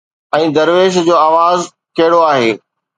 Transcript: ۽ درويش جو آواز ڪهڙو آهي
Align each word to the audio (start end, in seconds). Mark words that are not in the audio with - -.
۽ 0.37 0.43
درويش 0.55 0.93
جو 1.11 1.15
آواز 1.27 1.59
ڪهڙو 1.97 2.19
آهي 2.35 2.51